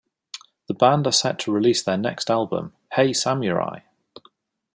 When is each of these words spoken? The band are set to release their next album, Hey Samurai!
The 0.67 0.73
band 0.73 1.05
are 1.05 1.11
set 1.11 1.37
to 1.41 1.51
release 1.51 1.83
their 1.83 1.95
next 1.95 2.31
album, 2.31 2.73
Hey 2.93 3.13
Samurai! 3.13 3.81